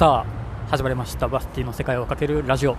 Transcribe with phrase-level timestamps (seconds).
[0.00, 2.74] さあ始まりましたバスティの世界をかけるラジオ、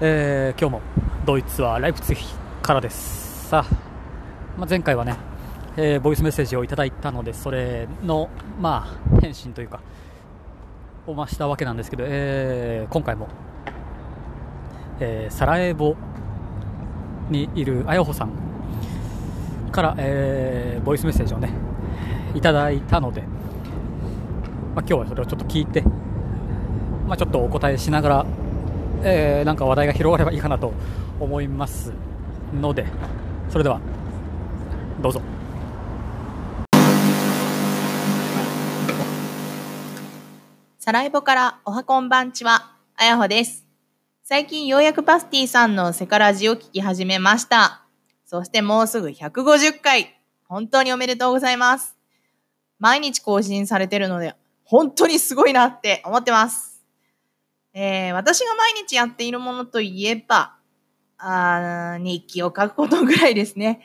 [0.00, 0.82] えー、今日も
[1.24, 3.48] ドイツはライプツィヒからです。
[3.48, 3.74] さあ、
[4.58, 5.14] まあ、前回はね、
[5.76, 8.28] えー、ボイスメッセージをいただいたのでそれの
[8.60, 9.82] まあ返信というか
[11.06, 13.28] をましたわけなんですけど、えー、今回も、
[14.98, 15.94] え、サラエボ
[17.28, 18.32] にいるあやほさん
[19.70, 21.52] から、え、ボイスメッセージをね
[22.34, 23.22] いただいたので、
[24.74, 25.82] まあ、今日はそれをちょっと聞いて、
[27.06, 28.26] まあ、ちょっとお答えしながら、
[29.02, 30.72] えー、なんか話題が広がればいいかなと
[31.18, 31.92] 思います
[32.54, 32.86] ので
[33.48, 33.80] それでは
[35.00, 35.20] どうぞ。
[40.78, 43.66] サライボからおはこんばんちは、あやほです。
[44.22, 47.82] 最近ようやくパスティさんのセカラジを聞き始めました。
[48.24, 50.20] そしてもうすぐ150回。
[50.48, 51.96] 本当におめでとうございます。
[52.78, 54.34] 毎日更新されてるので、
[54.70, 56.80] 本当にすごいなって思ってます。
[57.74, 60.58] えー、私が毎日やっているものといえば、
[61.18, 63.80] あ日記を書くことぐらいですね。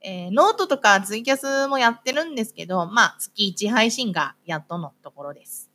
[0.00, 5.70] えー、ノートとかツイキャスもやってるんですけど、まあ、月1配信がやっとのところです。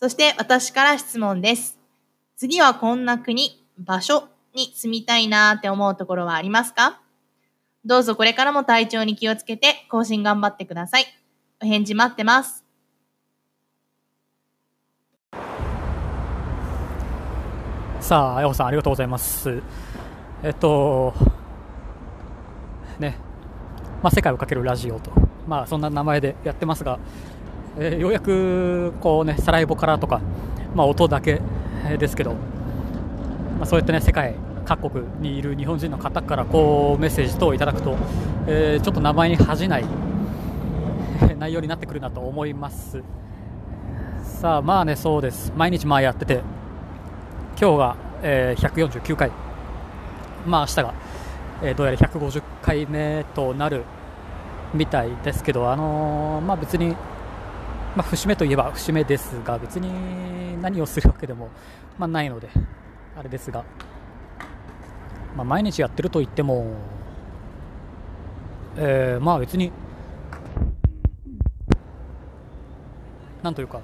[0.00, 1.78] そして私から質問です。
[2.38, 7.02] 次はこんな国、場所に住みたいなって思うところはありますか？
[7.84, 11.04] どうぞこれからも体調に気をつけて更新頑張ってください。
[11.62, 12.61] お返事待ってます。
[18.02, 19.62] さあ、あやほさんありがとうございます。
[20.42, 21.14] えっと、
[22.98, 23.16] ね、
[24.02, 25.12] まあ、世界をかけるラジオと、
[25.46, 26.98] まあ、そんな名前でやってますが、
[27.78, 30.20] えー、ようやくこうね、サライボからとか、
[30.74, 31.40] まあ、音だけ
[31.96, 32.38] ですけど、ま
[33.62, 37.96] あ、そうやってね、世界各国にいる日本人の方からこうメッセージ等をいただくと、
[38.48, 39.84] えー、ちょっと名前に恥じない
[41.38, 43.00] 内容になってくるなと思います。
[44.24, 45.52] さあまあねそうです。
[45.56, 46.40] 毎日前やってて
[47.62, 49.30] 今日が、えー、149回。
[50.44, 50.94] まあ明日が、
[51.62, 53.84] えー、どうやら150回目となる
[54.74, 56.96] みたいですけどあのー、まあ別に
[57.94, 61.50] まあ、節目といえば節目ですが別に何をするわけでも、
[61.98, 62.48] まあ、ないので
[63.16, 63.64] あれですが
[65.36, 66.66] まあ、毎日やってると言っても、
[68.76, 69.72] えー、まあ別に、
[73.42, 73.80] なんというか、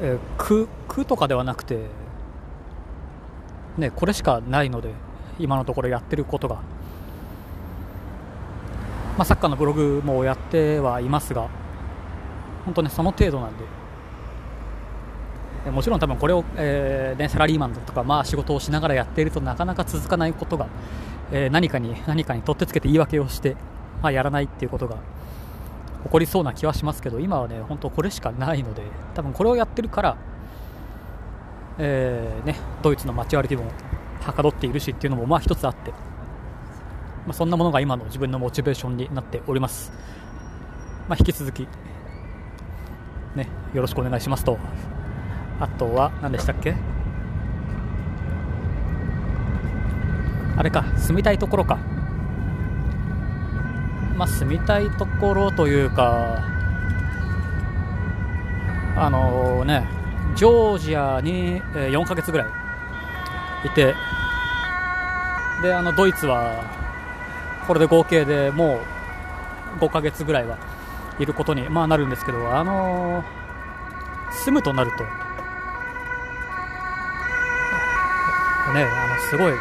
[0.00, 1.86] えー、苦苦とかではなくて、
[3.78, 4.92] ね、これしかないので、
[5.38, 6.56] 今のところやってることが、
[9.16, 11.48] まあ、サッカーのブログもやってはいますが、
[12.64, 13.64] 本当ね、その程度なんで。
[15.70, 20.68] もちろん多分これを、えーね、サラリーマンとか、まあ、仕事をしながらやっているとなかなか続かないことが、
[21.32, 23.56] えー、何かに何かに取ってつけて言い訳をして、
[24.00, 24.96] まあ、やらないっていうことが
[26.04, 28.82] 起こりそうな気はしますけど今はね本当これしかないので
[29.14, 30.16] 多分これをやってるから、
[31.78, 33.64] えーね、ドイツの街歩きも
[34.20, 35.96] はかどっているしっていうのもまあ一つあって、ま
[37.30, 39.92] あ、そんなものが今の自分のモチベーションになっております、
[41.08, 41.68] まあ、引き続き、
[43.34, 44.58] ね、よろしくお願いしますと。
[45.60, 46.74] あとは何でしたっけ？
[50.56, 51.78] あれか住みたいところか。
[54.20, 56.44] まあ住みたいところというか
[58.94, 59.88] あのね
[60.36, 62.48] ジョージアに4ヶ月ぐらい
[63.64, 63.94] いて
[65.62, 66.62] であのドイツは
[67.66, 68.82] これで合計でも
[69.78, 70.58] う5ヶ月ぐらいは
[71.18, 73.24] いることに、まあ、なるんですけど、あの
[74.32, 75.04] 住むとなると
[78.72, 79.60] ね、あのすごいもう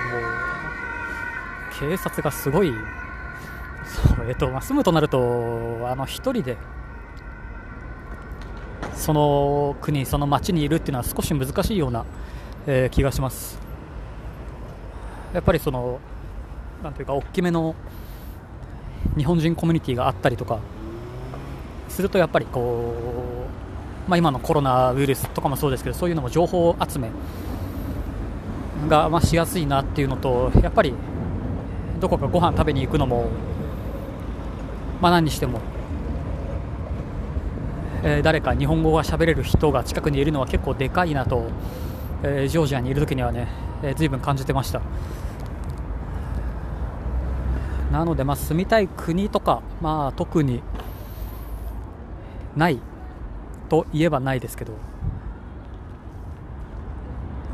[1.80, 2.74] 警察がすごい、
[4.08, 6.58] そうえっとまあ、住むとなると、あの1人で
[8.94, 12.06] その国、その町にいるっていうのは少し難しいような、
[12.68, 13.60] えー、気がします。
[15.34, 16.00] やっぱりその
[16.84, 17.76] なんていうか大きめの
[19.18, 20.60] 日本人コミュニティがあったりとか
[21.88, 22.94] するとやっぱりこ
[24.08, 27.12] う、まあ、今のコロナウイルスとかもそうですけどそういうのも情報集め
[28.88, 30.94] が、ま、しやすいなっていうのとやっぱり
[32.00, 33.30] どこかご飯食べに行くのも、
[35.02, 35.62] まあ、何にしても、
[38.04, 41.50] えー、誰か日本語が喋れる人が近くにいるのは結構でかいなと、
[42.24, 43.48] えー、ジョージアにいる時にはね、
[43.82, 44.82] えー、随分感じてました。
[47.92, 50.62] なので、まあ、住みたい国とか、まあ、特に
[52.56, 52.80] ない
[53.68, 54.74] といえばないですけど、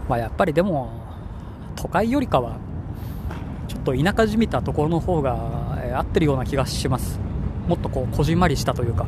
[0.10, 0.90] まあ、やっぱりでも
[1.76, 2.58] 都会よりかは
[3.68, 5.36] ちょっと田舎じみたところの方が、
[5.96, 7.20] 合ってるような気がします。
[7.68, 9.06] もっとこうこじんまりしたというか。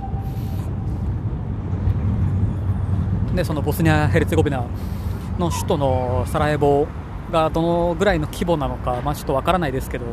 [3.34, 4.66] ね、そのボスニア・ヘルツェゴビナ
[5.38, 6.88] の首都のサラエボ
[7.32, 10.06] がどのぐらいの規模なのか、まあ、ちょっとわからないですけど。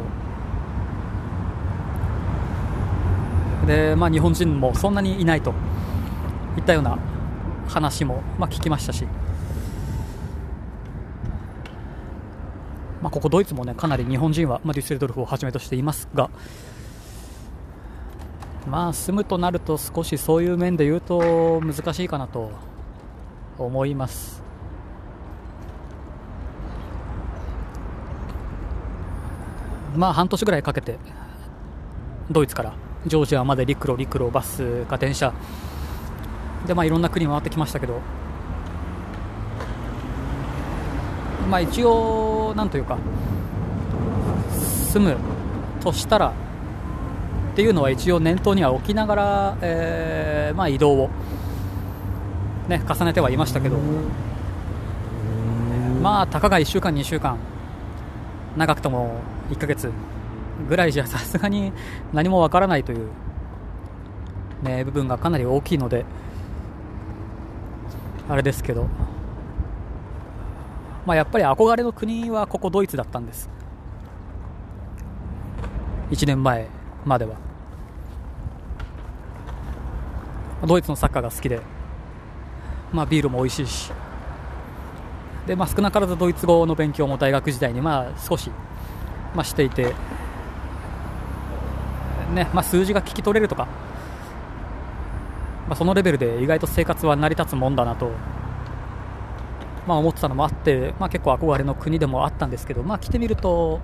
[3.66, 5.54] で、まあ、日本人もそんなにいないと。
[6.56, 6.98] いったような
[7.68, 9.04] 話も、まあ、聞きましたし、
[13.02, 16.30] まあ、ここドイツも、ね、かなり日本人は、まあ、デュッセルドルフをはじめとしていますが、
[18.66, 22.50] まあ、住むとなると少しそういう面で言うと難しいかなと
[23.58, 24.42] 思います。
[29.96, 30.98] まあ半年ぐらいかけて
[32.30, 32.72] ドイツから
[33.06, 35.32] ジョージアまで陸路、陸路、バスか電車
[36.66, 38.00] でまあいろんな国回ってきましたけど、
[41.48, 42.98] まあ一応なんというか
[44.90, 45.16] 住む
[45.80, 46.32] としたら
[47.54, 51.10] っていうのは一応念頭には置きながら、えーまあ、移動を、
[52.66, 53.78] ね、重ねてはいましたけど、
[56.02, 57.38] まあ、たかが1週間、2週間、
[58.56, 59.20] 長くとも
[59.50, 59.88] 1ヶ月
[60.68, 61.72] ぐらいじゃ さすがに
[62.12, 63.08] 何もわからないという、
[64.64, 66.04] ね、部分がかなり大きいので、
[68.28, 68.88] あれですけど、
[71.06, 73.48] まあ、やっぱり憧れの国はここドイツだったんです。
[76.10, 76.68] 1年前
[77.04, 77.36] までは。
[80.66, 81.60] ドイツのサッカーが好きで、
[82.92, 83.92] まあ、ビールも美味しいし。
[85.46, 88.50] で、まあ、少なからずドイツ語の勉強も大学時代にまあ少し、
[89.34, 89.94] まあ、していて、
[92.34, 93.66] ねまあ、数字が聞き取れるとか、
[95.68, 98.10] まあ、そのレベルで意外と生活は成り立つもんだなと、
[99.86, 103.80] まあ、思ってたのもあって、まあ、結構憧れの国でもあったんですけど、まあ、来てみると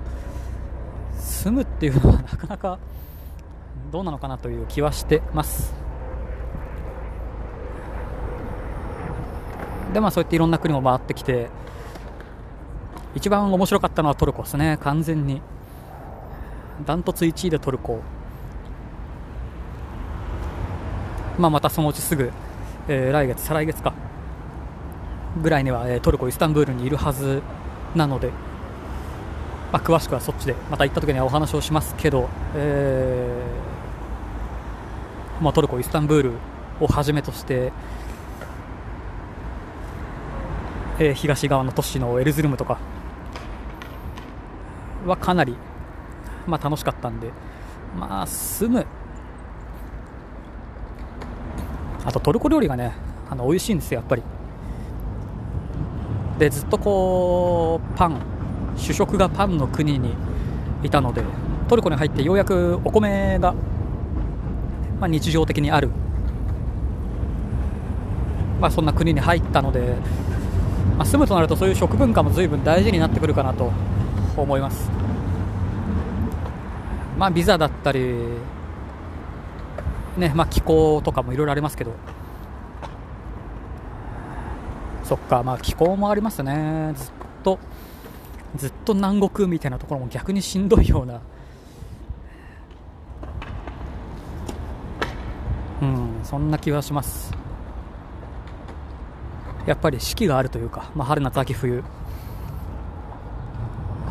[1.18, 2.78] 住むっていうのはなかなか
[3.90, 5.74] どうなのかなという気はしてます。
[9.92, 11.48] でまあそうやっていろんな国も回ってきて
[13.14, 14.78] 一番面白かったのはトルコですね。
[14.82, 15.42] 完全に。
[16.86, 18.00] ダントツ1位でトルコ。
[21.38, 22.30] まあまたそのうちすぐ、
[22.86, 23.92] えー、来月再来月か。
[25.42, 27.42] ぐらいには、えー、トルコイスタンブールにいるはず
[27.94, 28.30] なので、
[29.72, 33.69] まあ、詳しくはそっちでまた行った時にはお話をしますけど、えー
[35.40, 36.32] まあ、トルコイスタンブール
[36.80, 37.72] をはじめとして
[41.00, 42.78] えー、東側の都市のエルズルムとか
[45.06, 45.56] はかなり、
[46.46, 47.30] まあ、楽しかったんで、
[47.98, 48.86] まあ、住む。
[52.04, 52.92] あとトルコ料理がね
[53.30, 54.22] あの美味しいんですよやっぱり。
[56.38, 58.20] でずっとこうパン
[58.76, 60.14] 主食がパンの国に
[60.82, 61.22] いたので
[61.68, 63.54] トルコに入ってようやくお米が、
[65.00, 65.90] まあ、日常的にある、
[68.60, 69.94] まあ、そんな国に入ったので
[71.00, 73.72] まあ、住むとなるとそういう食文化も随分大事になってくるかなと
[74.36, 74.90] 思います、
[77.16, 78.16] まあ、ビザだったり、
[80.18, 81.92] ねまあ、気候とかもいろいろありますけど。
[85.04, 86.92] そっか、まあ、気候もありますね。
[86.94, 87.12] ずっ
[87.42, 87.58] と
[88.56, 91.20] ずっと南国みたいなところも逆にしんどいような
[95.82, 97.34] うんそんな気はします。
[99.66, 101.82] やっぱり四季があるというか、まあ、春夏秋冬。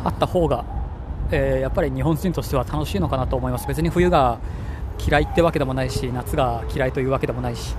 [0.04, 0.66] あった方が、
[1.30, 3.66] えー、やっぱり日本人としては楽しいのかなと思います。
[3.66, 4.38] 別に冬が
[4.98, 7.74] 嫌いってわけでもないし夏が嫌いというわけでもないし。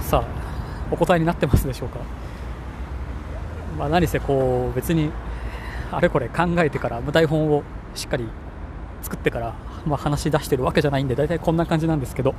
[0.00, 0.24] さあ
[0.90, 1.98] お答えになってますでしょうか、
[3.78, 5.10] まあ、何せこう別に
[5.92, 7.62] あれこれ考えてから台本を
[7.94, 8.26] しっかり
[9.04, 9.54] 作ってから
[9.86, 12.34] まあ、話し出してるわけじゃないんで大体こんな感じなんですけど、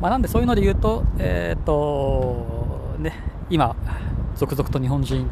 [0.00, 3.14] まあ、なんでそういうので言うと,、えーとね、
[3.48, 3.76] 今、
[4.34, 5.30] 続々と日本人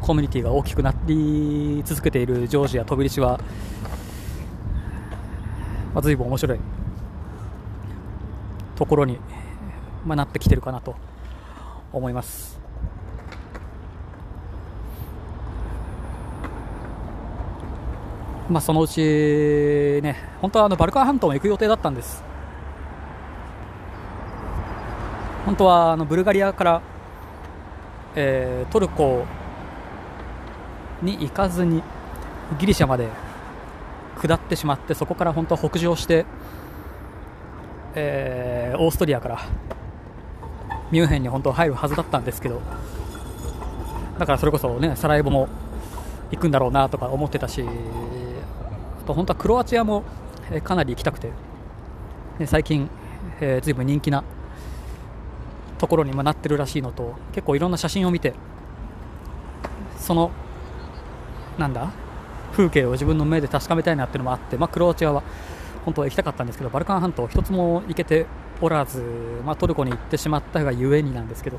[0.00, 3.40] コミュニティが大きくなり続けているジョージア、飛び出しは、
[5.94, 6.58] まあ、随分面白い
[8.76, 9.18] ところに、
[10.04, 10.96] まあ、なってきてるかなと
[11.92, 12.65] 思います。
[18.48, 22.22] まあ、そのうち、ね、本当はあのバルカン半島も行く予定だったんです。
[25.44, 26.82] 本当はあのブルガリアから、
[28.16, 29.24] えー、トルコ
[31.02, 31.82] に行かずに
[32.58, 33.08] ギリシャまで
[34.20, 36.26] 下ってしまってそこから本当は北上して、
[37.94, 39.38] えー、オーストリアから
[40.90, 42.60] ミュンヘンに本当は入るはずだったんですけど
[44.18, 45.48] だからそれこそねサラエボも
[46.30, 47.64] 行くんだろうなとか思ってたし
[49.06, 50.04] と本当はクロアチアも、
[50.62, 51.30] かなり行きたくて、
[52.38, 52.90] で最近、
[53.40, 54.22] え、ずいぶん人気な
[55.78, 58.34] ところに今なってるらしいのと結構いろんな写真を見て
[59.98, 60.30] その
[61.58, 61.92] なんだ
[62.52, 65.22] 風景を自分の目で確かめたいなっていうのもあって、まあ、クロアチアは
[65.84, 68.26] 本当は行きたかったんですけどバルカン半島一つも行けて
[68.60, 69.02] おらず、
[69.44, 71.58] まあ、トルコに行ってしまったがゆえになんですけど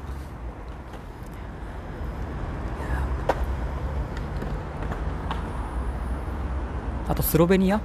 [7.18, 7.82] とスロベニア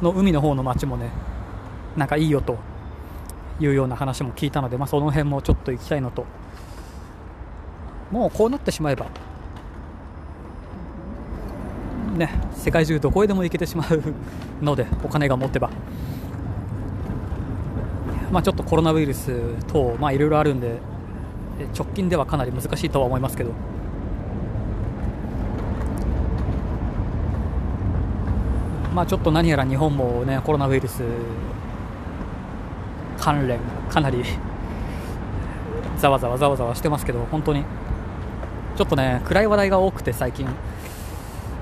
[0.00, 1.10] の海の方の街もね
[1.96, 2.58] なんかいいよと
[3.60, 6.24] いうような話も聞いたので、まあ、その辺もちょっと行きたいのと。
[8.10, 9.06] もうこうなってしまえば
[12.16, 15.70] ね世界中どこへでも行けてしまうのでお金が持てば、
[18.30, 19.32] まあ、ちょっとコロナウイルス
[19.66, 20.78] 等まあいろいろあるんで
[21.76, 23.50] 直近ではかなり難しいとは思いますけど。
[28.94, 31.02] まあちょっと何やら日本もねコロナウイルス
[33.18, 33.58] 関連
[33.90, 34.22] かなり
[35.98, 37.64] ざわざわざわざわしてますけど本当に。
[38.76, 40.48] ちょっとね暗い話題が多くて最近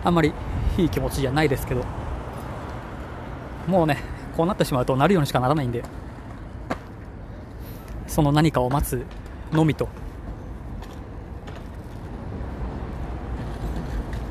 [0.02, 0.32] あんまり
[0.78, 1.82] いい気持ちじゃないですけど。
[3.66, 3.98] もうね
[4.36, 5.82] こうなってしまうとなるようにしかならないんで。
[8.06, 9.06] その何かを待つ
[9.52, 9.88] のみと、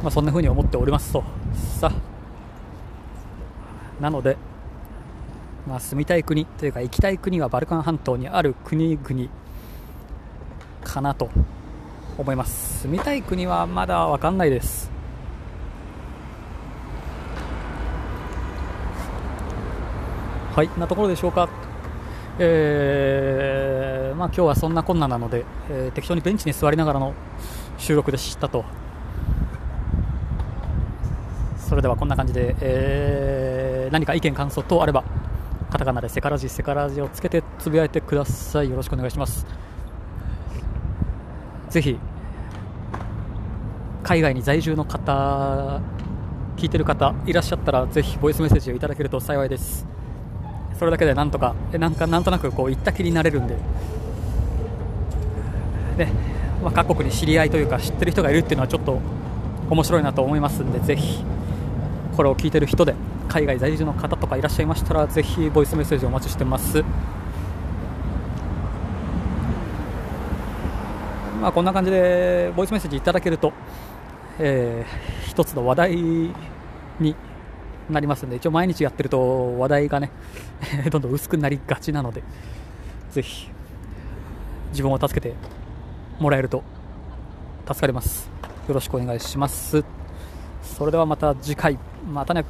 [0.04, 1.24] まあ、そんな風に思っておりますと。
[1.80, 2.11] さあ。
[4.02, 4.36] なので、
[5.68, 9.30] まあ、住みたい国というか行きたい国はバルカン半島にある国々
[10.84, 11.30] かなと
[12.18, 12.82] 思います。
[12.82, 14.90] 住みたい国はまだ分かんないです。
[20.56, 21.48] はいなところでしょうか。
[22.40, 27.14] えーまあ、今日はそんなこんななので、えー適当にベンチに座りながらの
[27.78, 28.66] 収録でしたと。
[31.58, 33.51] それではこんな感じで、えー
[33.92, 35.04] 何か意見感想等あれば
[35.70, 38.70] カタカナでセカラジセカラジをつけてつぶやいてください。
[38.70, 39.46] よろしくお願いします。
[41.70, 41.98] ぜひ
[44.04, 45.80] 海外に在住の方
[46.58, 49.86] 聞いてる方いらっしゃったらぜひボイスメッセージをいただけると幸いです。
[50.78, 53.56] それだけでなんとかなんかなんとなくこう行った気になれるんで、
[55.98, 56.12] ね
[56.64, 59.00] まあ、各国に知り合いというか知ってる人がいるっていうのはちょっと
[59.70, 61.24] 面白いなと思いますんでぜひ
[62.18, 62.96] これを聞いてる人で
[63.32, 66.84] 海外在住の方とかいらっしゃいましたらぜひボイスメッセージお待ちしてます。
[71.42, 73.54] まあこんな感じでボイスメッセージいただけると、
[74.38, 76.34] えー一つの話題に
[77.90, 80.12] なりますんで一応毎日やってると話題がね
[80.92, 82.22] どんどん薄くなりがちなので
[83.12, 83.50] ぜひ
[84.72, 85.34] 自分を助けて
[86.20, 86.64] もらえると
[87.66, 88.30] 助かります。
[88.68, 89.86] よろしくお願いします。
[90.62, 91.80] それではまた次回。
[92.12, 92.44] またね。